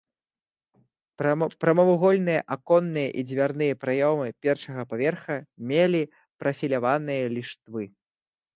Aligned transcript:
Прамавугольныя 1.63 2.41
аконныя 2.55 3.09
і 3.19 3.25
дзвярныя 3.29 3.73
праёмы 3.83 4.27
першага 4.47 4.81
паверха 4.95 5.37
мелі 5.73 6.03
прафіляваныя 6.39 7.23
ліштвы. 7.39 7.83